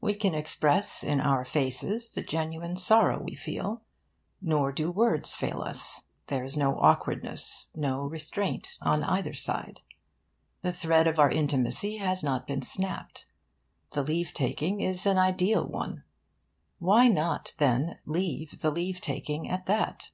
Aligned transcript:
We 0.00 0.14
can 0.14 0.34
express 0.34 1.04
in 1.04 1.20
our 1.20 1.44
faces 1.44 2.08
the 2.08 2.20
genuine 2.20 2.74
sorrow 2.74 3.22
we 3.22 3.36
feel. 3.36 3.82
Nor 4.42 4.72
do 4.72 4.90
words 4.90 5.32
fail 5.32 5.62
us. 5.62 6.02
There 6.26 6.42
is 6.42 6.56
no 6.56 6.76
awkwardness, 6.80 7.68
no 7.72 8.00
restraint, 8.04 8.78
on 8.82 9.04
either 9.04 9.32
side. 9.32 9.82
The 10.62 10.72
thread 10.72 11.06
of 11.06 11.20
our 11.20 11.30
intimacy 11.30 11.98
has 11.98 12.24
not 12.24 12.48
been 12.48 12.62
snapped. 12.62 13.26
The 13.92 14.02
leave 14.02 14.34
taking 14.34 14.80
is 14.80 15.06
an 15.06 15.18
ideal 15.18 15.64
one. 15.64 16.02
Why 16.80 17.06
not, 17.06 17.54
then, 17.58 18.00
leave 18.06 18.58
the 18.62 18.72
leave 18.72 19.00
taking 19.00 19.48
at 19.48 19.66
that? 19.66 20.10